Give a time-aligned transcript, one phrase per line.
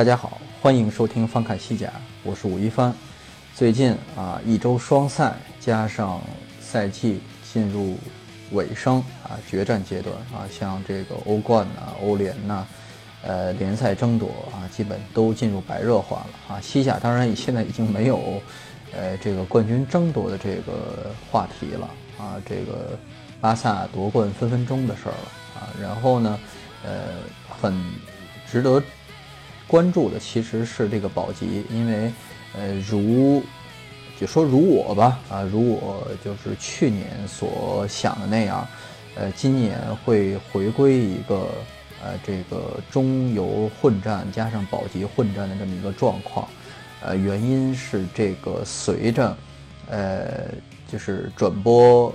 [0.00, 2.90] 大家好，欢迎收听翻看西甲，我是武一帆。
[3.54, 6.22] 最近啊，一周双赛加上
[6.58, 7.20] 赛季
[7.52, 7.98] 进入
[8.52, 12.66] 尾声啊，决战阶段啊，像这个欧冠呐、欧联呐，
[13.22, 16.60] 呃，联赛争夺啊，基本都进入白热化了啊。
[16.62, 18.40] 西甲当然现在已经没有
[18.94, 22.98] 呃这个冠军争夺的这个话题了啊，这个
[23.38, 25.68] 巴萨夺冠分分钟的事儿了啊。
[25.78, 26.40] 然后呢，
[26.86, 26.90] 呃，
[27.60, 27.78] 很
[28.50, 28.82] 值得。
[29.70, 32.12] 关注的其实是这个保级，因为，
[32.56, 33.40] 呃，如
[34.18, 38.66] 就说如我吧，啊，如我就是去年所想的那样，
[39.14, 41.48] 呃，今年会回归一个
[42.02, 46.48] 呃这个中游混战加上保级混战的这么一个状况，
[47.00, 49.36] 呃，原因是这个随着，
[49.88, 50.48] 呃，
[50.90, 52.12] 就是转播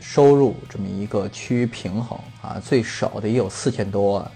[0.00, 4.30] 收入这么一个趋于平衡啊，最少的也有四千多万。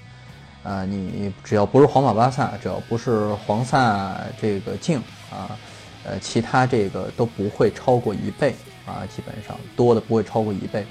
[0.62, 4.98] 啊，你只要不是皇马、巴萨，只要不是黄萨这个净
[5.30, 5.56] 啊，
[6.05, 10.84] 呃，其他这个都不会超过一倍啊，基本上多的不会超过一倍。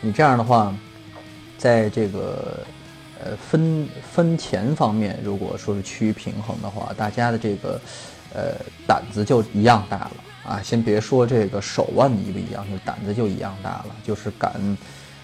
[0.00, 0.72] 你这样的话，
[1.56, 2.64] 在这个
[3.24, 7.80] 呃分分钱方面，如果说是趋于平衡的话，大家的这个
[8.32, 8.54] 呃
[8.86, 10.12] 胆子就一样大了
[10.44, 10.62] 啊。
[10.62, 14.52] 先别说这个手腕一不一样，就胆子就一样大了，就是敢。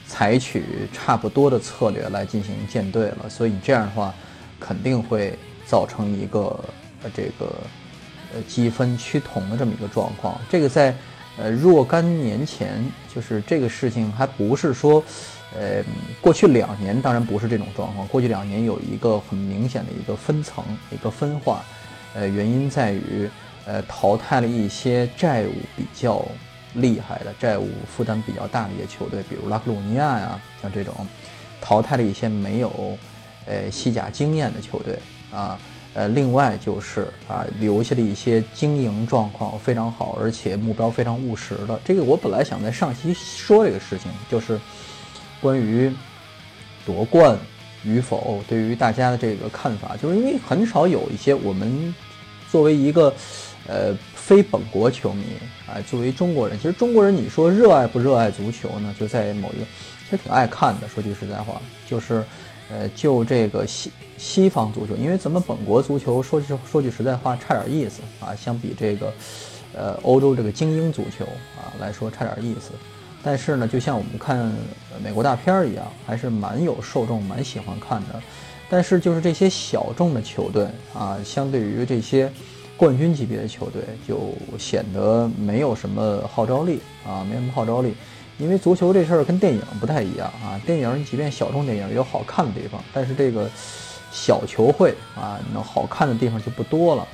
[0.07, 4.15] 采取差不多的策略来进行舰队了，所以这样的话，
[4.61, 6.41] 肯定会造成一个
[7.03, 7.53] 呃这个
[8.35, 10.39] 呃积分趋同的这么一个状况。
[10.51, 10.95] 这个在
[11.39, 12.85] 呃若干年前，
[13.15, 15.03] 就是这个事情还不是说，
[15.57, 15.83] 呃
[16.21, 21.65] 过去两年当然不是这种状况，过去两年有一个很明显的一个分层一个分化，
[22.15, 23.29] 呃原因在于
[23.65, 26.25] 呃淘汰了一些债务比较。
[26.75, 30.95] 厉害的债务负担比较大的一些球队，比如拉克鲁尼亚呀，像这种
[31.61, 32.99] 淘汰了一些没有
[33.47, 34.99] 呃西甲经验的球队
[35.33, 35.59] 啊，
[35.95, 41.81] 呃，另外就是啊，留下了一些经营状况非常好，而且目标非常务实的。
[41.85, 44.61] 这个我本来想在上期说这个事情，就是
[45.41, 45.93] 关于
[46.85, 47.39] 夺冠
[47.85, 51.95] 与否对于大家的这个看法，就是因为很少有一些我们
[52.51, 53.15] 作为一个
[53.69, 53.97] 呃。
[54.25, 55.23] 非本国球迷
[55.67, 58.95] 啊，作为中国人，其实中国人，你说热爱不热爱足球呢？
[58.99, 59.67] 就在某一个，
[60.09, 60.89] 其实挺爱看的。
[60.89, 62.25] 说句实在话，就是，
[62.71, 68.35] 呃，就这个西西方足球，因为咱们本国足球，说句说句实在话，差点意思啊。
[68.35, 69.13] 相比这个，
[69.75, 71.27] 呃，欧洲这个精英足球
[71.59, 72.71] 啊来说，差点意思。
[73.23, 74.51] 但是呢，就像我们看
[75.03, 78.19] 美国大片儿一样，还是蛮有受众，蛮喜欢看的。
[78.71, 82.33] 但是就是这些小众的球队啊，相对于这些。
[82.77, 87.95] 冠军级别的球队就显得没有什么号召力啊，没什么号召力，
[88.37, 90.61] 因为足球这事儿跟电影不太一样啊。
[90.67, 93.49] 电影即便小众电影有好看的地方，但是这个
[94.11, 97.07] 小球会啊，能好看的地方就不多了。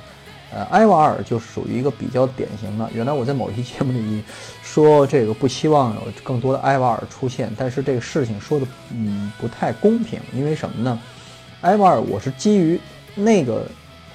[0.51, 2.89] 呃，埃瓦尔就属于一个比较典型的。
[2.93, 4.23] 原来我在某一期节目里
[4.63, 10.99] 说这个不希望有更多的埃瓦尔出现，但是这个事情说的嗯不太公平，因为什么呢？
[11.61, 12.79] 埃瓦尔我是基于
[13.13, 13.63] 那个。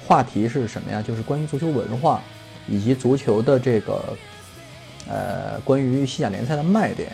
[0.07, 1.01] 话题是什么呀？
[1.01, 2.21] 就是关于足球文化，
[2.65, 4.01] 以及足球的这个，
[5.09, 7.11] 呃，关于西甲联赛的卖点。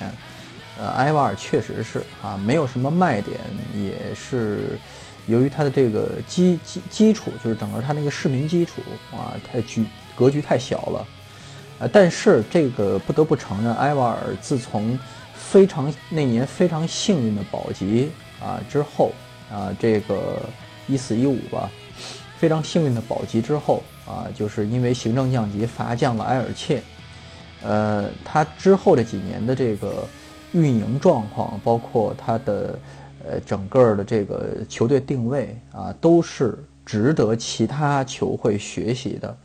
[0.77, 3.39] 呃，埃瓦尔确实是啊，没有什么卖点，
[3.75, 4.77] 也是
[5.25, 8.81] 由于他的这个基基基础，就是整个他那个市民基础
[9.11, 9.83] 啊，太局
[10.15, 11.07] 格局太小了。
[11.79, 14.97] 呃，但是这个不得不承认，埃瓦尔自从
[15.33, 19.11] 非常那年非常幸运的保级啊之后
[19.51, 20.39] 啊，这个
[20.87, 21.71] 一四一五吧。
[22.43, 26.83] 非常幸运的保级之后啊，就是因为行政降级罚降了埃尔切，
[27.63, 30.05] 呃，他之后这几年的这个
[30.51, 32.77] 运营状况，包括他的
[33.25, 39.37] 呃整个的这个球队定位啊，都是值得其他球会学习的。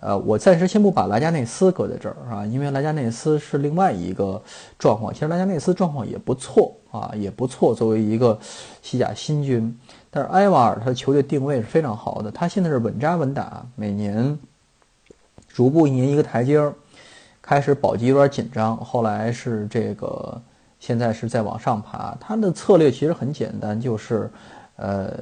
[0.00, 4.42] 呃，我暂时先不把莱加内斯搁在这儿啊，因为莱加内斯是另外一个
[4.78, 5.14] 状况。
[5.14, 8.38] 其实莱加内斯状况也不错啊，也不错，作为一个
[8.82, 9.74] 西甲新军。
[10.14, 14.38] 但是埃瓦尔他的球队定位是非常好的，他现在是稳扎稳打，每年
[15.48, 16.72] 逐步一年一个台阶儿，
[17.42, 20.40] 开始保级有点紧张，后来是这个
[20.78, 22.16] 现在是在往上爬。
[22.20, 24.30] 他的策略其实很简单，就是，
[24.76, 25.12] 呃，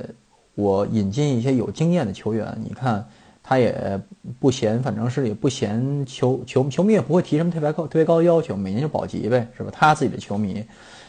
[0.55, 2.55] 我引进一些有经验的球员。
[2.63, 3.03] 你看，
[3.43, 3.99] 他也
[4.39, 9.71] 不嫌，反正是也不嫌球球球迷也不会提什么特别高特别高的要求，每年就保级呗，是吧？
[9.73, 10.63] 他自己的球迷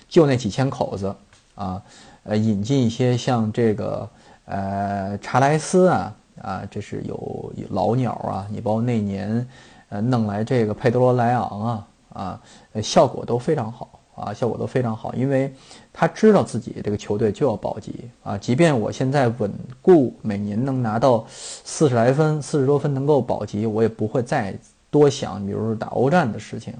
[0.08, 1.14] 就那几千口子
[1.56, 1.84] 啊，
[2.24, 4.10] 呃，引进一些像这个
[4.46, 9.46] 呃查莱斯啊啊，这是有老鸟啊，你包括那年
[9.90, 12.42] 呃弄来这个佩德罗莱昂啊啊，
[12.82, 15.54] 效果都非常好啊，效果都非常好，因为
[15.92, 24.56] 他知道自己这个球队就要保级啊，即便我现在稳固每年能拿到四十来分、四十多分能够保级，我也不会再
[24.90, 26.74] 多想，比如说打欧战的事情。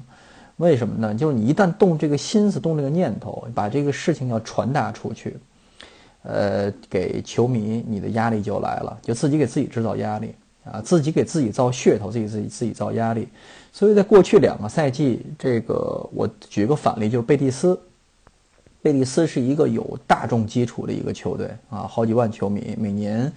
[0.58, 1.14] 为什么呢？
[1.16, 5.36] 就是你一旦动这个心思、动这个念头，把这个事情要传达出去，
[6.22, 10.34] 呃，给球迷，你的压力就来了，就自己给自己制造压力
[10.64, 13.28] 啊，自己给自己造噱头，自己自己自己造压力。
[13.72, 17.78] 所以在过去两个赛季，这个我举个反例，就是贝蒂斯。
[18.82, 23.32] 贝蒂斯是一个有大众基础的一个球队啊，好几万球迷，每年，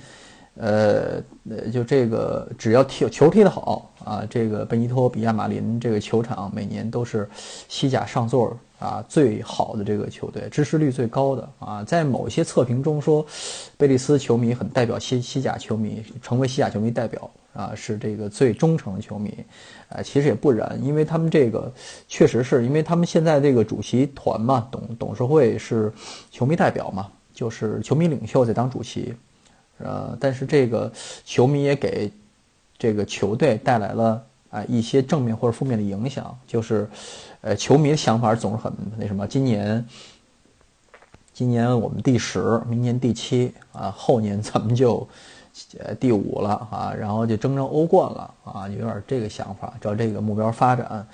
[0.56, 1.22] 呃，
[1.70, 7.28] 就这个只要踢球踢得好啊，这个贝尼托比亚马林这个球场每年都是
[7.68, 13.24] 西甲上座啊最好的这个球队，支持率最高的啊，在某些测评中说，
[13.76, 19.34] 贝利斯球迷很代表西西甲球迷，成为西甲球迷代表啊，是这个最忠诚的球迷，
[19.90, 21.70] 啊，其实也不然，因为他们这个
[22.08, 25.92] 确实是因为他们现在这个主席团嘛，董董事会是
[26.30, 29.14] 球迷代表嘛，就是球迷领袖在当主席。
[29.78, 30.90] 呃，但是这个
[31.24, 32.10] 球迷也给
[32.78, 36.88] 这个球队带来了啊、一些正面或者负面的影响，就是
[37.42, 39.84] 呃球迷的想法总是很那什么，今年
[41.34, 45.06] 今年我们第十，明年第七啊，后年咱们就
[45.78, 51.06] 呃第五了啊，然后就争争欧冠了啊，有点这个想法，照这个目标发展。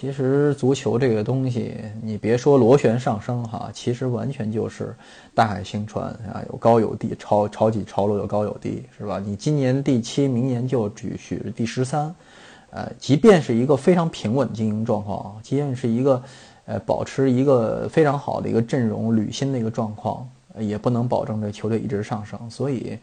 [0.00, 4.94] 其实足球这个东西，你别说螺旋上升哈，其实完全就是
[5.34, 9.18] 大海兴船啊，有高有低，潮潮起潮落，有高有低，是吧？
[9.18, 12.14] 你今年第七，明年就只许第十三，
[12.70, 16.22] 呃，即便是一个非常平稳经营状况，即便是一个
[16.66, 20.24] 呃保持一个非常好的一个阵容履新的一个状况，
[20.60, 22.38] 也不能保证这球队一直上升。
[22.48, 22.96] 所以，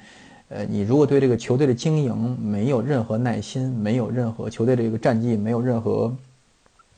[0.48, 6.16] 呃，你如果对这个球队的经营没有任何耐心，没有任何球队这个战绩没有任何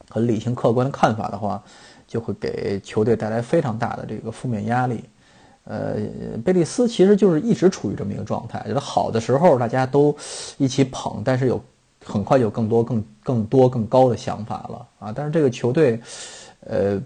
[0.09, 1.61] 很理性客观的看法的话，
[2.07, 5.03] 就会给球队带来非常大的这个负面压力。
[5.65, 5.95] 呃，
[6.45, 10.15] 贝利斯其实就是一直处于这么一个状态，就是好的时候大家都
[10.57, 11.61] 一起捧，但是有
[12.05, 15.11] 很快有更多、更更多、更高的想法了啊！
[15.13, 15.99] 但是这个球队，
[16.61, 17.01] 呃，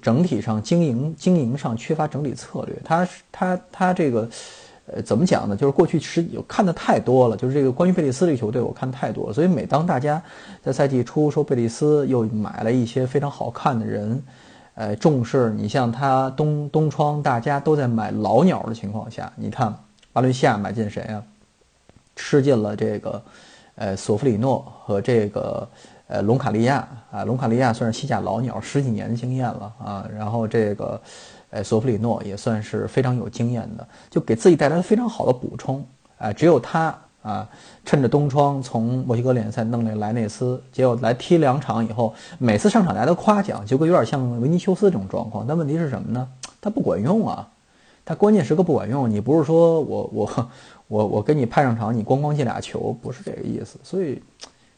[0.00, 4.28] 整体上经营经营上缺乏整体策略，他他他这个。
[4.86, 5.56] 呃，怎么讲呢？
[5.56, 9.32] 就是过去是有看的太多了，就是这个关于贝利斯这个球队，我看太多了。
[9.32, 10.20] 所以每当大家
[10.60, 14.22] 在赛季初说贝利斯又买了一些非常好看的人，
[14.74, 19.72] 呃，重视你像他东东窗大家都在买老鸟的情况下，你看
[20.12, 21.22] 巴伦西亚买进谁啊？
[22.16, 23.22] 吃进了这个
[23.76, 25.66] 呃索弗里诺和这个
[26.08, 30.06] 呃隆卡利亚啊，隆卡利亚算是西甲老鸟，十几年的经验了啊。
[30.14, 31.00] 然后这个
[31.52, 35.86] 哎索弗里诺也算是非常有经验的，就给自己带来了非常好的补充
[36.18, 36.32] 哎。
[36.32, 37.48] 只有他啊，
[37.84, 45.46] 趁着东窗从墨西哥联赛弄来莱内斯，结果来踢两场以后，每次上场大家都夸奖，结果有点像维尼修斯这种状况。
[45.46, 46.28] 但问题是什么呢？
[46.60, 47.48] 他不管用啊。
[48.04, 50.50] 他关键时刻不管用，你不是说我我
[50.88, 53.78] 我我跟你派上场，你咣咣进俩球，不是这个意思。
[53.84, 54.20] 所以，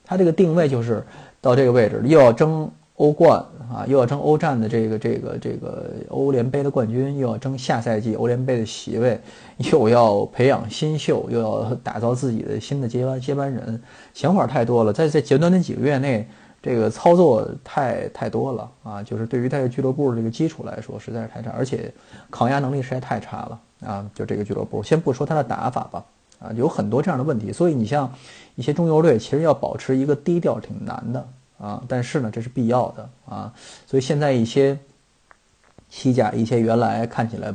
[0.04, 1.02] 他这个定位就是
[1.40, 3.38] 到这个位置，又要争欧冠
[3.72, 9.20] 啊，又要争欧战的这个这个这个欧联杯的冠军，又要争下赛季欧联杯的席位，
[9.72, 13.80] 又要培养新秀，又要打造自己的新的接班接班人，
[14.12, 16.28] 想法太多了，在在简短的几个月内。
[16.62, 21.92] 这个操作太太多了啊，就是对于他的俱乐部这个基础来说，实在是太差，而且
[22.30, 24.10] 抗压能力实在太差了啊！
[24.14, 26.02] 就这个俱乐部，先不说他的打法吧，
[26.38, 27.52] 啊，有很多这样的问题。
[27.52, 28.10] 所以你像
[28.54, 31.28] 一些中游队，其实要保持一个低调挺难的
[31.64, 33.52] 啊，但是呢，这是必要的啊。
[33.86, 34.78] 所以现在一些
[35.88, 37.54] 西甲一些原来看起来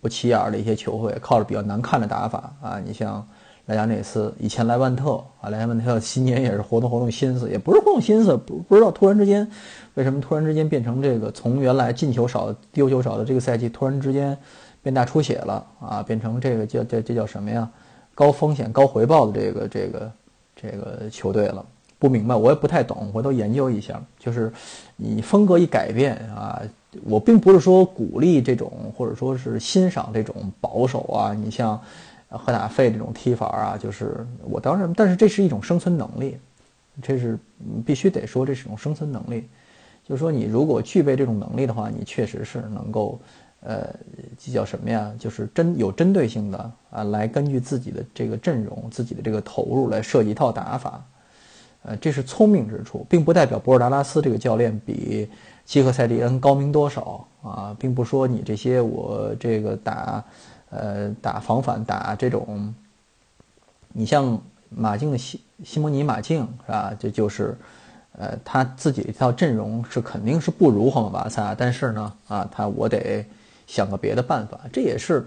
[0.00, 3.26] 不起眼的一些球会，靠着比较难看的打法啊，你像。
[3.66, 9.48] 莱加内斯以前莱万特啊，莱万特新年也是活动活动心思，也不是活动心思，不不知道突然之间
[9.94, 14.36] 为什么突然之间变成这个从原来进球少、丢球少的这个赛季，突然之间
[14.82, 17.70] 变大出血了啊，变成这个叫这这叫什么呀？
[18.16, 20.12] 高风险高回报的这个这个
[20.56, 21.64] 这个球队了。
[22.02, 24.02] 不明白，我也不太懂，回头研究一下。
[24.18, 24.52] 就是
[24.96, 26.60] 你风格一改变啊，
[27.04, 31.80] 我并不是说鼓励这种，或者说是欣赏这种保守啊，你像。
[32.34, 36.38] 赫塔费这种踢法啊，就是我当然，但是这是一种生存能力，
[37.02, 37.38] 这是
[37.84, 39.46] 必须得说，这是一种生存能力。
[40.08, 43.20] 就是说你如果具备这种能力的话，你确实是能够，
[43.60, 43.86] 呃，
[44.38, 45.12] 这叫什么呀？
[45.18, 51.04] 就是针有针对性的啊，来根据自己的这个阵容、自己的这个投入来设计一套打法，
[51.82, 55.28] 呃，这是聪明之处，并不代表博尔达拉斯这个教练比
[55.64, 60.24] 基赫塞蒂恩高明多少啊，并不说你这些我这个打，
[60.70, 62.74] 呃，打防反打这种，
[63.92, 66.94] 你像马竞的西西蒙尼马竞是吧？
[66.98, 67.56] 这就是。
[68.18, 73.24] 呃，他自己一套阵容是肯定是不如皇马巴萨，但是呢，啊，他我得
[73.66, 75.26] 想个别的办法，这也是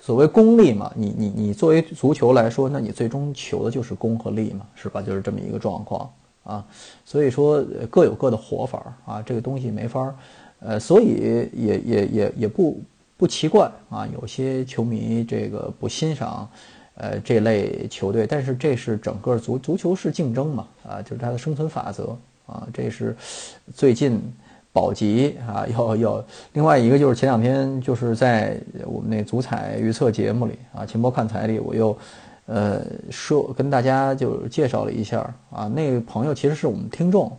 [0.00, 0.90] 所谓功利嘛。
[0.96, 5.00] 你你你作为足球来说，那你最终求的就是功和利嘛，是吧？
[5.00, 6.10] 就是这么一个状况
[6.42, 6.66] 啊。
[7.04, 10.14] 所以说各有各的活法啊，这个东西没法儿
[10.60, 12.80] 呃，所以也也也也不
[13.16, 16.48] 不奇怪啊，有些球迷这个不欣赏。
[16.96, 22.14] 呃，这类球队，但是这是整个足足球是竞争嘛，啊，就是它的生存法则
[22.44, 22.68] 啊。
[22.74, 23.16] 这是
[23.74, 24.20] 最近
[24.72, 31.96] 保级啊，要要另外一个就是前两天就是在我们那足彩预测节目里啊，秦波看彩里，我又
[32.46, 37.30] 呃说跟大家就介绍了一下啊，那个朋友其实是我们听众，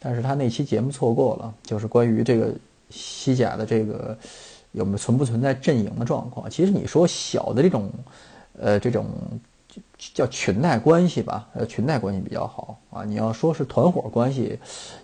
[0.00, 2.52] 但是他那期节目错过了，就是关于这个
[2.90, 4.16] 西甲的这个
[4.72, 6.48] 有没有存不存在阵营的状况。
[6.50, 7.90] 其实你说小的这种。
[8.56, 9.06] 呃，这种
[9.98, 13.04] 叫裙带关系吧，呃，裙带关系比较好啊。
[13.04, 14.58] 你要说是团伙关系，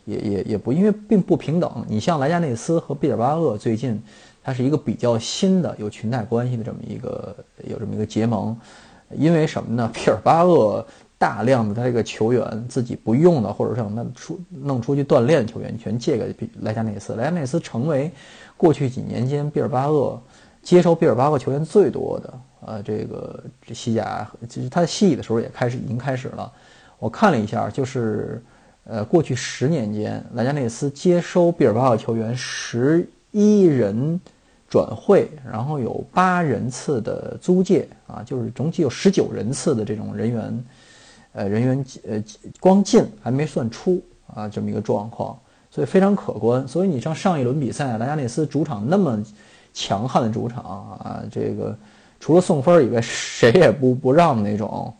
[0.04, 1.84] 也也也不，因为并不平等。
[1.88, 4.02] 你像莱加内斯和毕尔巴鄂最近，
[4.42, 7.36] 它是一个比较新的有裙带关系的这么一个
[7.68, 8.56] 有这么一个结盟。
[9.16, 9.90] 因为什么呢？
[9.92, 10.86] 毕尔巴鄂
[11.18, 17.14] 大量的他这个球员自己不用的，或者让他出弄出去锻炼球员，全借给莱加内斯。
[17.14, 18.10] 莱加内斯成为
[18.56, 20.22] 过去几年间毕尔巴鄂
[20.62, 22.40] 接收毕尔巴鄂球员最多的。
[22.62, 26.52] 呃，这个西甲，其实他在西乙的时候也开始已经开始了。
[26.98, 28.42] 我看了一下，就是
[28.84, 34.20] 呃，过去十年间，莱加内斯接收毕尔巴鄂球员十一人
[34.68, 40.64] 转会，然后有八人次的租借啊，就是总计有十九人次的这种人员，
[41.32, 42.22] 呃，人员呃
[42.60, 44.02] 光进还没算出
[44.34, 45.36] 啊，这么一个状况，
[45.70, 46.68] 所以非常可观。
[46.68, 49.18] 所以你像上一轮比赛，莱加内斯主场那么
[49.80, 50.62] 强悍的主场
[51.02, 51.74] 啊，这个。
[52.22, 54.94] 除了送分以外，谁也不不让那种，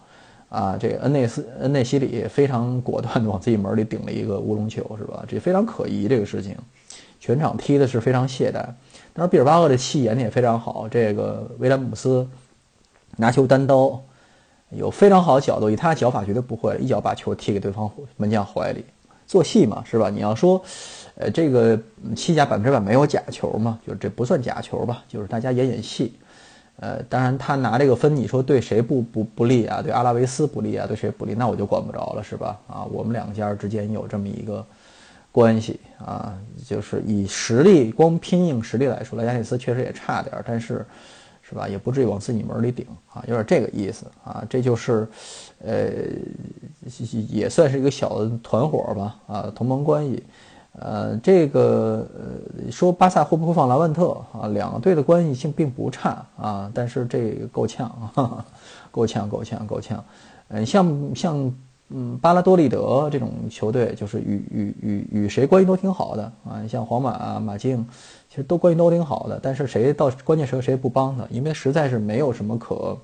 [0.49, 5.23] 啊，这个恩内斯恩内西里非常果断的往自己门里顶了一个乌龙球，是吧？
[5.29, 6.57] 这非常可疑，这个事情，
[7.21, 8.65] 全场踢的是非常懈怠。
[9.13, 12.27] 但是毕尔巴鄂的气演的也非常好，这个威廉姆斯
[13.19, 14.01] 拿球单刀，
[14.71, 18.83] 有非常好的角度，以他的脚法绝对不会一脚把球踢给对方门将怀里，
[19.31, 20.11] 做戏嘛，是吧？
[20.11, 20.61] 你要说，
[21.15, 21.79] 呃，这个
[22.17, 26.15] 西甲百分之百没有假球嘛，就是这不算假球吧，就是大家演演戏。
[26.81, 29.81] 呃，当然他拿这个分，你说对谁不不不利啊？
[29.81, 30.85] 对阿拉维斯不利啊？
[30.85, 31.33] 对谁不利？
[31.33, 32.59] 那我就管不着了，是吧？
[32.67, 34.67] 啊，我们两家之间有这么一个
[35.31, 40.85] 关系啊，就是以实力光拼硬实力来说，莱加内斯确实也差点，但是，
[41.51, 41.69] 是吧？
[41.69, 44.45] 也不至于往自己门里顶啊，有点这个意思啊。
[44.49, 45.09] 这就是，
[45.59, 45.91] 呃，
[47.29, 50.23] 也算是一个小的团伙吧，啊，同盟关系。
[50.79, 54.47] 呃，这个呃，说巴萨会不会放莱万特啊？
[54.55, 58.47] 两个队的关系性并不差啊，但是这个够呛啊，
[58.93, 60.03] 够呛，够呛，够呛。
[60.47, 61.55] 嗯，像像
[61.91, 66.67] 嗯巴拉多利德这种球队，就是与与与与谁关系都挺好的啊。
[66.69, 67.87] 像皇马啊、马竞，
[68.29, 71.27] 其实都关系都挺好的，但是谁到关键时候谁不帮他？
[71.31, 72.97] 因为实在是没有什么可，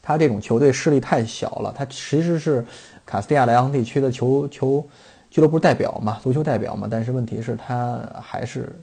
[0.00, 1.74] 他这种球队势力太小了。
[1.76, 2.64] 他其实是
[3.04, 4.86] 卡斯蒂亚莱昂地区的球球。
[5.30, 8.74] 俱乐部代表嘛，足球代表嘛，但是问题是，他还是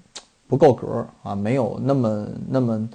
[0.48, 2.88] 不够格啊，没有那么那么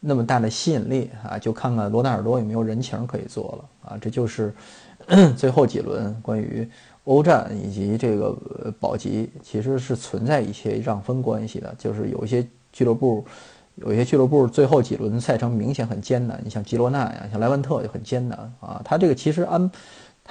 [0.00, 1.38] 那么大的吸引力啊。
[1.38, 3.98] 就看看罗纳尔多有没有人情可以做了啊。
[4.00, 4.54] 这就是
[5.36, 6.68] 最后几轮关于
[7.04, 8.36] 欧战以及这个
[8.78, 11.74] 保级，其实是存在一些让分关系的。
[11.78, 13.24] 就是有一些俱乐部，
[13.76, 18.80] 有一些俱乐部最后几轮赛程明显很艰难，你像吉罗纳呀，像莱万特就很艰难啊。
[18.84, 19.70] 他这个其实安。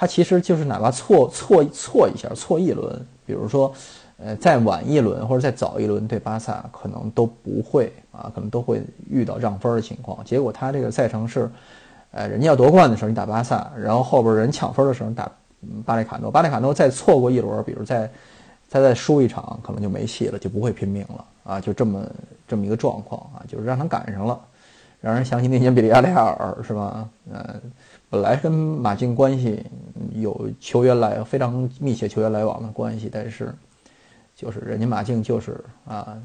[0.00, 3.74] 他其实就是哪怕错错错一下，错一轮，比如说，
[4.18, 10.24] 呃，再晚一轮或者再早一轮对巴萨，可能都不会啊，可能都会遇到让分的情况。
[10.24, 11.48] 结果他这个赛程是，
[12.10, 15.30] 呃，人家要夺冠的时候你打巴萨，然后后边人抢分的时候打
[15.84, 18.10] 巴列卡诺，巴列卡诺再错过一轮，比如再
[18.68, 22.04] 再再输一场，可能就没戏了，就不会拼命了啊，就这么
[22.46, 24.40] 这么一个状况啊，就是让他赶上了，
[25.00, 27.08] 让人想起那年比利亚雷亚尔是吧？
[27.32, 27.60] 嗯。
[28.10, 29.62] 本来跟马竞关系
[30.14, 33.54] 有球员来非常密切球员来往的关系，但是
[34.38, 36.16] 就是人家马竞就是啊，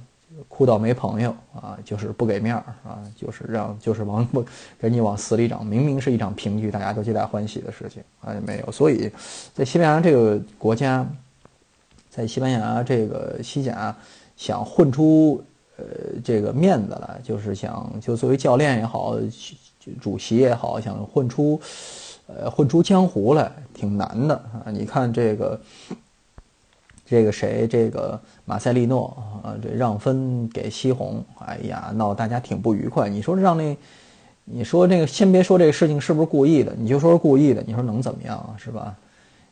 [0.48, 4.46] 哭到没朋友啊，就是不给面儿啊，就是让就是往不
[4.80, 5.66] 给你往死里整。
[5.66, 8.72] 明明是一场平局，大家都皆大欢喜的事情，啊，也没有。
[8.72, 9.12] 所以
[9.52, 11.04] 在西班牙这个国家，
[12.08, 13.96] 在西班牙这个西甲
[14.38, 15.44] 想混出
[15.78, 15.84] 呃
[16.24, 19.18] 这个面子来，就是想就作为教练也好，
[20.00, 21.60] 主席也好，想混出
[22.28, 24.70] 呃混出江湖来，挺难的啊！
[24.72, 25.60] 你看这个
[27.14, 33.08] 这个谁，这个马塞利诺啊，这让分给西红，哎呀，闹大家挺不愉快。
[33.08, 33.78] 你说让那，
[34.46, 38.58] 你说这个先别说这个事情是不是故意的，你就说是故意的，你说能怎么样啊？
[38.58, 38.96] 是吧？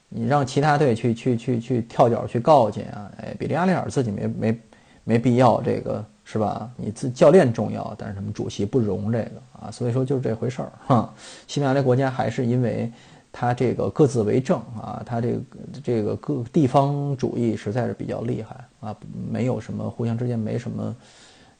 [0.09, 3.11] 你让其他队去去去去跳脚去告去啊？
[3.17, 4.59] 哎，比利亚雷尔自己没没
[5.03, 6.67] 没必要这个是吧？
[6.75, 11.13] 你自教练重要，但是他们主席不容这个啊，所以说就是这回事儿哈。
[11.45, 12.91] 西班牙这国家还是因为
[13.31, 15.41] 他这个各自为政啊，他这个
[15.83, 18.95] 这个各地方主义实在是比较厉害啊，
[19.31, 20.95] 没有什么互相之间没什么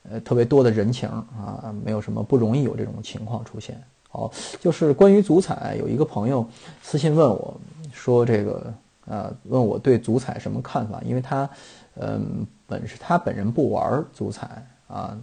[0.10, 3.82] 呃特别多的人情啊，没有什么不容易有这种情况出现。
[4.10, 6.46] 好，就是关于足彩，有一个朋友
[6.82, 7.60] 私信问我。
[7.94, 8.74] 说这个，
[9.08, 11.02] 呃，问我对足彩什么看法？
[11.06, 11.50] 因为他，
[11.96, 15.18] 嗯，本是他本人不玩足彩啊，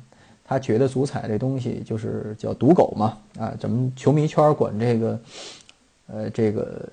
[0.44, 5.18] 他觉得足彩这东西就是叫赌狗嘛，啊，咱们球迷圈管这个，
[6.08, 6.88] 呃，这个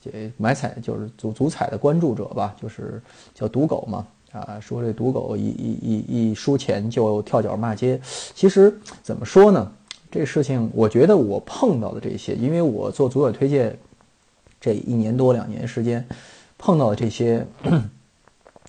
[0.00, 3.00] 这买彩就是足足彩的关注者吧，就是
[3.34, 8.00] 叫赌狗嘛，啊，说这赌狗一一一一输钱就跳脚骂街。
[8.34, 9.72] 其实怎么说呢？
[10.10, 13.78] 这事情我觉得我碰到的这些，因为我做足彩推荐。
[14.64, 16.06] 这一年多两年时间，
[16.56, 17.44] 碰到的这些，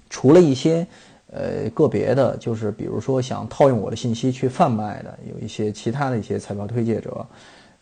[0.09, 0.87] 除了一些
[1.27, 7.23] 呃个别的，就是比如说想套用我的信息去贩卖的，有一些其他的一些彩票推介者，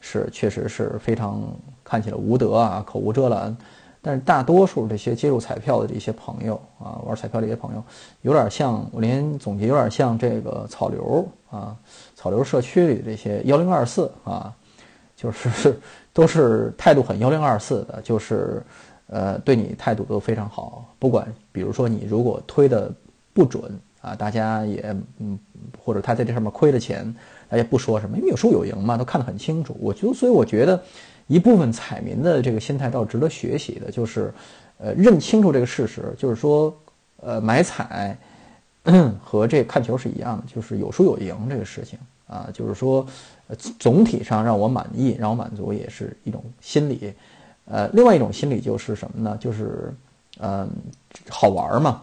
[0.01, 1.41] 是确实是非常
[1.85, 3.55] 看起来无德啊，口无遮拦。
[4.01, 7.83] 但是大多数这些接触彩票的这些朋友啊，玩彩票这些朋友，
[8.23, 11.77] 有点像我连总结有点像这个草流啊，
[12.15, 14.53] 草流社区里这些幺零二四啊，
[15.15, 15.73] 就是。
[16.13, 18.61] 都是态度很幺零二四的，就是，
[19.07, 20.93] 呃，对你态度都非常好。
[20.99, 22.93] 不管，比如说你如果推的
[23.31, 25.39] 不准啊，大家也嗯，
[25.81, 27.15] 或者他在这上面亏了钱，
[27.51, 29.75] 大家不说什么，因为有输有赢嘛，都看得很清楚。
[29.81, 30.81] 我就所以我觉得，
[31.27, 34.33] 一部分彩民的这个心态倒值得学习的，就是，
[34.77, 36.73] 呃，认清楚这个事实，就是说，
[37.17, 38.17] 呃，买彩
[39.21, 43.05] 和这看球是一样的，就是有输有赢这个事情啊，就是说。
[43.77, 47.13] 总体上让我满意，让我满足也是一种心理，
[47.65, 49.37] 呃，另外一种心理就是什么呢？
[49.41, 49.93] 就是，
[50.39, 50.69] 嗯，
[51.27, 52.01] 好玩嘛。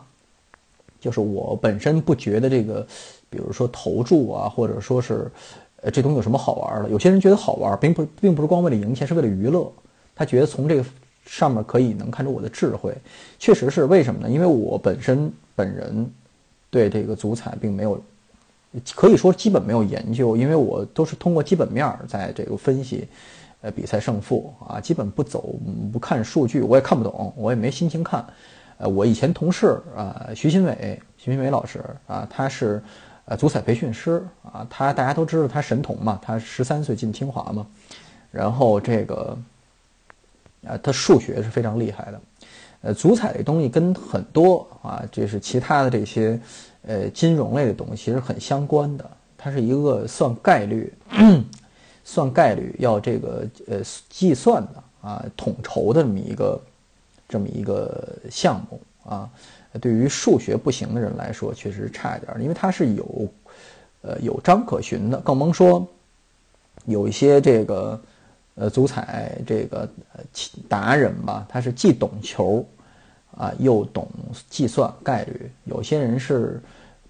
[1.01, 2.87] 就是我本身不觉得这个，
[3.31, 5.31] 比如说投注啊，或者说是，
[5.83, 6.91] 呃，这东西有什么好玩的？
[6.91, 9.71] 有些人觉得好玩，并不并不是光为了赢钱，是为了娱乐。
[10.15, 10.85] 他觉得从这个
[11.25, 12.95] 上面可以能看出我的智慧。
[13.39, 14.29] 确实是为什么呢？
[14.29, 16.11] 因为我本身本人
[16.71, 18.01] 对这个足彩并没有。
[18.95, 23.09] 可以说基本没有研究，因为我都是通过基本面儿在这个分析，
[23.63, 25.55] 呃，比赛胜负啊，基本不走
[25.91, 28.25] 不看数据，我也看不懂，我也没心情看。
[28.77, 32.81] 呃，我以前同事啊，徐新伟，徐新伟老师啊，他是
[33.29, 37.67] 呃足彩培训师啊，他大家都知道他神童嘛，他十三岁进清华嘛，
[38.33, 39.39] 然后这个
[40.67, 42.21] 啊，他数学是非常厉害的。
[42.81, 46.41] 呃，足彩这东西跟很多啊，就是其他的这些。
[46.83, 50.91] 呃，金融类的东西其实很相关的，它是一个算概率、
[52.03, 56.61] 算概率要这个呃计算的啊，统筹的这么一个
[57.29, 59.29] 这么一个项目啊。
[59.81, 63.29] 对于数学不行的人来说，确实差一点，因为它是有
[64.03, 65.87] 呃有章可循的，更甭说
[66.87, 68.01] 有一些这个
[68.55, 69.89] 呃足彩这个
[70.69, 72.65] 达人吧，他是既懂球
[73.37, 74.09] 啊，又懂
[74.49, 75.51] 计算概率。
[75.65, 76.61] 有些人是。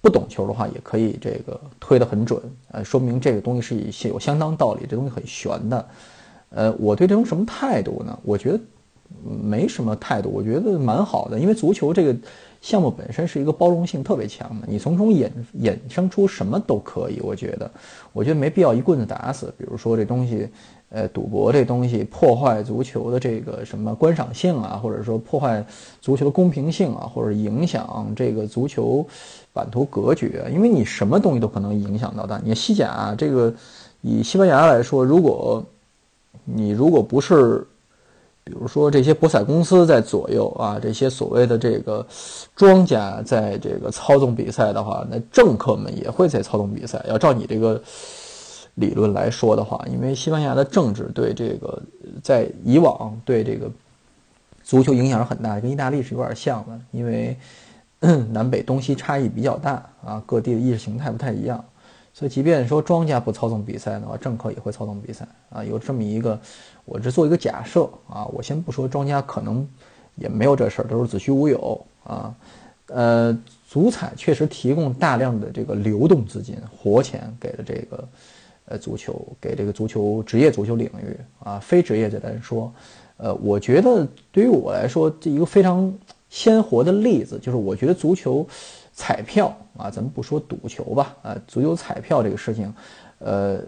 [0.01, 2.41] 不懂球的话，也可以这个推得很准，
[2.71, 5.89] 呃，说明这个东西是一些有相当道理，这东西很玄的。
[6.51, 8.17] 呃，我对这种什么态度呢？
[8.23, 8.61] 我觉得
[9.25, 12.17] 没什么态度，我觉得蛮好的，因为足球这个
[12.61, 17.21] 项目本身是一个包容性特别强的，你从中衍衍生出什么都可以。
[17.21, 17.71] 我觉得，
[18.13, 19.53] 我觉得没必要一棍子打死。
[19.57, 20.49] 比如说这东西。
[20.91, 25.63] 呃，赌博这东西破坏足球的这个什么观赏性啊，或者说破坏
[26.01, 29.07] 足球的公平性啊，或者影响这个足球
[29.53, 32.41] 版图格局啊，因为你什么东西都可能影响到它。
[32.43, 33.53] 你西甲这个，
[34.01, 35.63] 以西班牙来说，如果
[36.47, 37.67] 你如果不是，
[38.49, 42.05] 比如说这些博彩公司在左右啊，这些所谓的这个
[42.57, 47.05] 庄家在这个操纵比赛的话，那政客们也会在操纵比赛。
[47.09, 47.81] 要照你这个。
[48.79, 51.83] 理论来说的话，因为西班牙的政治对这个
[52.23, 53.69] 在以往对这个
[54.63, 57.37] 足球影响是很大，跟意大利是有点像的，因为
[58.31, 61.65] 南北东西差异比较大啊，各地的意识形态不太一样，
[62.15, 65.65] 所以即便说庄家不操纵比赛的话，政客也会操纵比赛啊。
[65.65, 66.39] 有这么一个，
[66.89, 69.67] 我只做一个假设啊，我先不说庄家可能
[70.17, 72.35] 也没有这事儿，都是子虚乌有啊，
[72.87, 78.09] 呃，足彩确实提供大量的这个流动资金、活钱给了这个
[78.65, 82.73] 呃足球，给这个足球职业足球领域啊，非职业者来说，
[83.19, 85.93] 呃，我觉得对于我来说，这一个非常
[86.31, 88.47] 鲜活的例子就是，我觉得足球
[88.95, 92.73] 彩票啊，咱们不说赌球吧，啊，足球彩票这个事情，
[93.19, 93.61] 呃，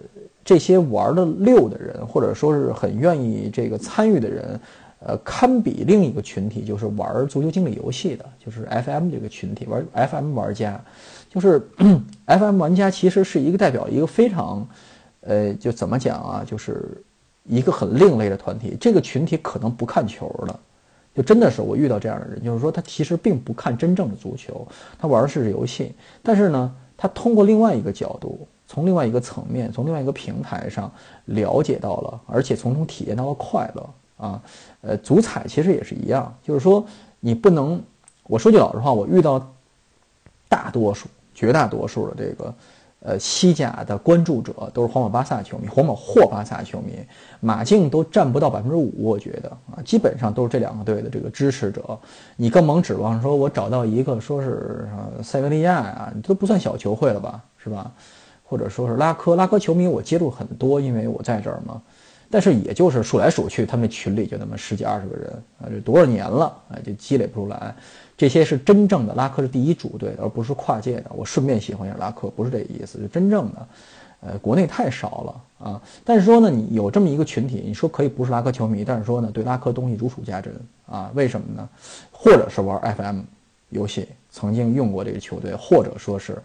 [0.45, 4.61] 这些玩的溜的人，或者说是很愿意这个参与的人。
[5.03, 10.79] 呃，堪比另一个群体，就是玩足球经理游戏的，就是 FM 这个群体玩 FM 玩家，
[11.31, 11.59] 就是
[12.29, 14.69] FM 玩家其实是一个代表一个非常，
[15.23, 17.03] 呃，就怎么讲啊，就是
[17.45, 18.77] 一个很另类的团体。
[18.79, 20.61] 这个群体可能不看球的，
[21.15, 30.89] 就真的是我遇到这样的人，就是说他其实并不看真正的足球，他玩的是游戏，但是呢，他通过另外一个角度，从另外一个层面，从另外一个平台上
[31.25, 33.91] 了解到了，而且从中体验到了快乐。
[34.17, 34.41] 啊，
[34.83, 36.85] 呃，足彩其实也是一样，就是说
[37.19, 37.83] 你不能，
[38.25, 39.45] 我说句老实话，我遇到
[40.47, 42.55] 大多数、绝大多数的这个
[43.01, 46.93] 呃西甲的关注者都是皇马、巴萨球迷，皇马或巴萨球迷，
[47.41, 51.99] 马竞都占不到百分之五，我觉得啊，基本上都是这两个队的这个支持者，
[52.37, 54.87] 你更甭指望说我找到一个说是
[55.25, 57.91] 塞维利亚呀，你都不算小球会了吧，是吧？
[58.51, 61.81] 或者说是拉科，拉科球迷我接触很多，因为我在这儿嘛。
[62.29, 65.33] 但是也就是数来数去，他们群里就那么十几二十个人
[65.63, 67.73] 啊，这多少年了啊，就积累不出来。
[68.17, 71.05] 这些是真正的拉科是第一主队，而不是跨界的。
[71.15, 73.67] 我顺便喜欢一下拉科，不是这意思，就真正的，
[74.23, 75.83] 呃，国内太少了啊。
[76.05, 80.53] 但是说呢，你有这么一个群体，你说可以不是拉科球迷，但是说呢，对拉科东西如数家珍
[80.87, 81.09] 啊。
[81.15, 81.69] 为什么呢？
[82.11, 83.21] 或者是玩 FM
[83.69, 86.37] 游戏，曾经用过这个球队，或者说是。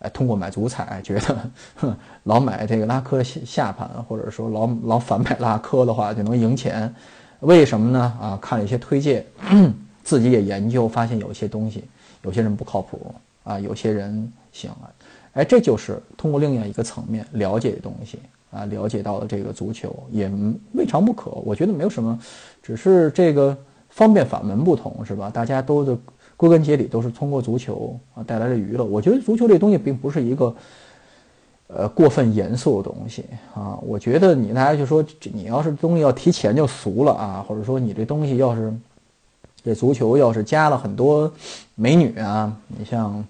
[0.00, 6.94] 哎，通过买足彩，觉得，老买这个拉科下盘，或者说老老反买拉科的话，就能赢钱。
[7.40, 8.00] 为什么呢？
[8.20, 9.26] 啊，看了一些推荐，
[10.04, 11.82] 自己也研究，发现有些东西，
[12.22, 14.86] 有些人不靠谱啊，有些人行啊。
[15.32, 18.20] 哎，这就是通过另外一个层面了解的东西
[18.52, 20.30] 啊，了解到了这个足球也
[20.74, 21.32] 未尝不可。
[21.44, 22.16] 我觉得没有什么，
[22.62, 23.56] 只是这个
[23.88, 25.28] 方便法门不同，是吧？
[25.28, 25.98] 大家都的。
[26.38, 28.84] 归根结底都是通过足球啊带来的娱乐。
[28.84, 30.54] 我觉得足球这东西并不是一个，
[31.66, 33.76] 呃，过分严肃的东西啊。
[33.82, 38.72] 我觉得你大家就说，你要是东西要提钱就俗了啊，或者说你这东西要是
[39.64, 41.28] 这足球要是加了很多
[41.74, 43.24] 美女啊，你像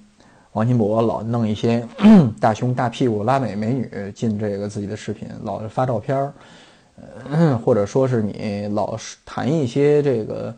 [0.53, 1.83] 王金博老弄一些
[2.38, 6.33] 大胸大屁股拉美美女进这个自己的视频，老是发照片儿，
[7.31, 10.55] 呃，或者说是你老是谈一些这个。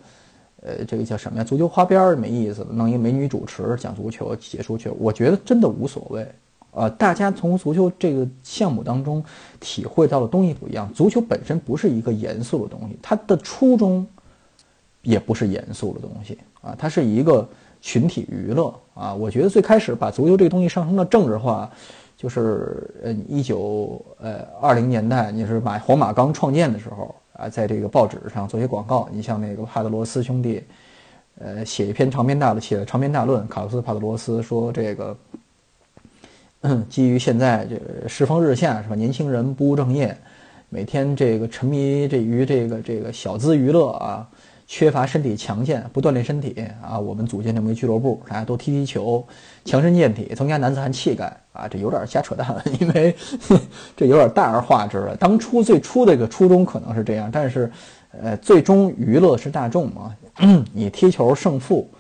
[0.62, 1.44] 呃，这个叫什么呀？
[1.44, 6.26] 足球花边儿没意思，弄一个美女主持讲足球解说球，我觉得真的无所谓。
[6.72, 9.24] 呃，大家从足球这个项目当中
[9.58, 10.92] 体会到的东西不一样。
[10.92, 14.06] 足球本身不是一个严肃的东西，它的初衷
[15.02, 17.48] 也不是严肃的东西啊，它是一个
[17.80, 19.14] 群体娱乐啊。
[19.14, 21.70] 我觉得最开始把足球这个东西上升到政治化，
[22.18, 27.14] 就是呃一九呃二零年代，你是把皇马刚创建的时候。
[27.40, 30.62] 啊，在这个报纸上做些广告，你像那个帕德罗斯兄弟，
[31.38, 33.46] 呃，写一篇长篇大论，写了长篇大论。
[33.48, 35.16] 卡洛斯·帕德罗斯说，这个
[36.88, 38.94] 基于现在这个世风日下，是吧？
[38.94, 40.14] 年轻人不务正业，
[40.68, 44.28] 每天这个沉迷这于这个这个小资娱乐啊。
[44.72, 46.96] 缺乏身体强健，不锻炼身体啊！
[46.96, 49.26] 我们组建这么一俱乐部，大家都踢踢球，
[49.64, 51.66] 强身健体，增加男子汉气概啊！
[51.66, 53.12] 这有点瞎扯淡，因为
[53.96, 55.16] 这有点大而化之了。
[55.16, 57.68] 当初最初的一个初衷可能是这样，但是，
[58.12, 60.14] 呃，最终娱乐是大众嘛？
[60.72, 61.90] 你踢球胜负，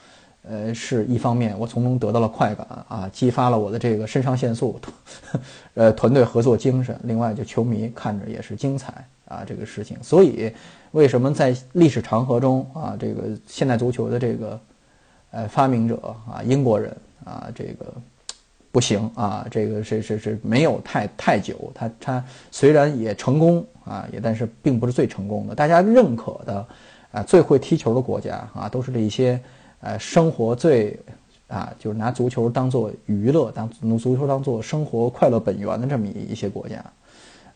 [0.48, 4.80] 呃，是一方面，我从中得到了快感啊，激发了我的这个肾上腺素，
[5.74, 6.96] 呃，团队合作精神。
[7.02, 10.52] 另外，就球迷看着也是精彩啊，这个事情，所以。
[10.92, 14.60] 为什么在历史长河中啊，这个现代足球的这个，
[15.30, 17.86] 呃，发明者啊，英国人啊，这个
[18.72, 25.54] 不行啊，这个是是是没有太太久，他他虽然也成功啊，也但是并不是最成功的。
[25.54, 26.66] 大家认可的
[27.12, 29.40] 啊，最会踢球的国家啊，都是这一些
[29.80, 30.98] 呃，生活最
[31.46, 36.84] 啊，就是拿足球当做娱乐，当足球当做生活快乐本源的这么一一些国家。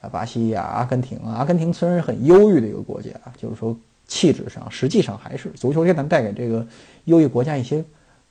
[0.09, 6.67] 巴西呀，阿根廷啊，阿根廷虽然是很忧郁的一个国家，就是说气质上，实际上还是足球给咱带给这个
[7.05, 7.83] 忧郁国家一些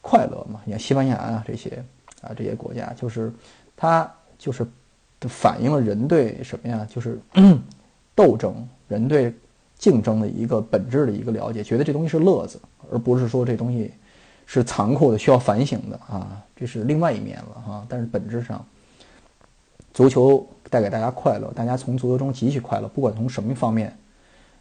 [0.01, 0.61] 快乐嘛。
[0.65, 1.83] 你看西班牙啊这些
[2.21, 3.33] 啊这些国家，就是
[3.75, 4.65] 它就是
[5.21, 6.87] 反映了人对什么呀？
[6.89, 7.19] 就是
[8.13, 8.55] 斗争，
[8.87, 9.33] 人对
[9.77, 12.59] 竞争的一个本质的一个了解，觉得这东西是乐子，
[12.91, 13.91] 而不是说这东西
[14.45, 16.41] 是残酷的，需要反省的啊。
[16.55, 17.85] 这是另外一面了哈。
[17.89, 18.63] 但是本质上，
[19.93, 20.47] 足球。
[20.73, 23.95] 带给大家快乐，大家从足球中汲取快乐，不管从什么方面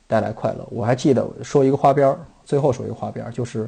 [0.06, 0.68] 带来快乐。
[0.70, 3.66] 我还记得说一个花边儿，最后说一个花边儿，就是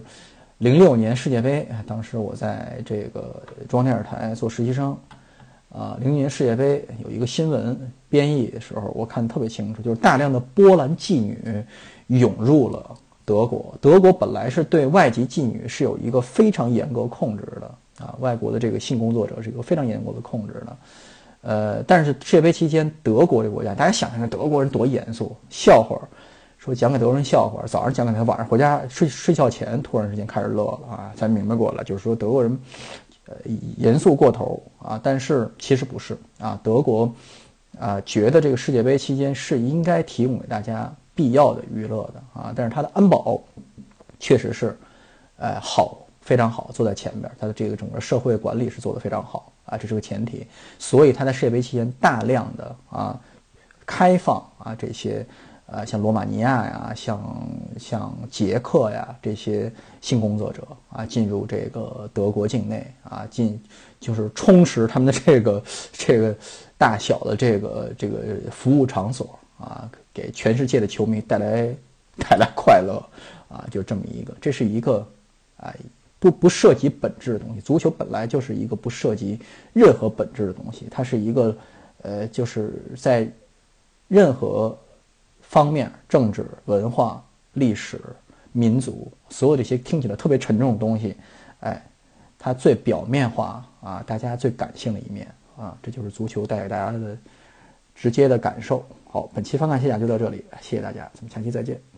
[0.59, 4.95] 零六年世界杯，当时我在这个中央电视台做实习生，
[5.71, 7.75] 啊，零六年世界杯有一个新闻
[8.11, 11.39] 编译的时候，我看特别清楚，就是大量的波兰妓女
[12.09, 13.75] 涌入了德国。
[13.81, 20.77] 德国本来是对外籍妓女是有一个非常严格控制的啊，外国的这个性工作者是一个非常严格的控制的。
[21.45, 26.01] 呃，但是世界杯期间，德国这个国家，大家想象德国人多严肃，笑话。
[26.57, 32.59] 说讲给德国人笑话，早上讲给他，晚上回家睡睡觉前突然之间开始乐了啊，才明白过来，就是说德国人，
[33.27, 33.35] 呃，
[33.77, 37.13] 严肃过头啊，但是其实不是啊，德国
[37.79, 43.39] 啊觉得这个世界杯期间是应该提供给大家必要的娱乐的啊，但是他的安保
[44.19, 44.75] 确实是，
[45.37, 50.47] 呃，好，非常好，坐在前边，他的这个整个社会管理是做得非常好啊，这是个前提，
[50.79, 53.21] 所以他在世界杯期间大量的啊
[53.87, 55.27] 开放啊这些。
[55.67, 57.49] 呃，像罗马尼亚呀，像
[57.79, 59.73] 像捷克呀这些
[60.03, 63.59] 性工作者啊，进入这个德国境内啊，进
[63.99, 66.37] 就是充实他们的这个这个
[66.77, 68.19] 大小的这个这个
[68.51, 71.75] 服务场所啊，给全世界的球迷带来
[72.19, 73.03] 带来快乐
[73.49, 74.99] 啊，就这么一个，这是一个
[75.57, 75.75] 啊
[76.25, 77.61] 不不涉及本质的东西。
[77.61, 79.39] 足球本来就是一个不涉及
[79.73, 81.57] 任何本质的东西，它是一个
[82.03, 83.29] 呃，就是在
[84.09, 84.77] 任何。
[85.47, 88.01] 方面，政治、文化、历史、
[88.51, 91.15] 民族，所有这些听起来特别沉重的东西，
[91.61, 91.81] 哎，
[92.39, 97.17] 它最表面化啊，大家最感性的一面啊，这就是足球带给大家的
[97.95, 98.85] 直接的感受。
[99.07, 101.94] 好，本期翻看西甲就到这里，谢谢大家，咱们下期再见。